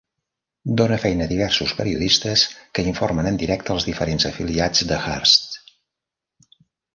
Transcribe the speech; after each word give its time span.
Dona 0.79 0.95
feina 1.01 1.25
a 1.27 1.29
diversos 1.31 1.73
periodistes 1.81 2.45
que 2.79 2.85
informen 2.93 3.29
en 3.33 3.37
directe 3.43 3.75
als 3.77 3.87
diferents 3.91 4.27
afiliats 4.31 4.83
de 4.93 4.99
Hearst. 5.05 5.61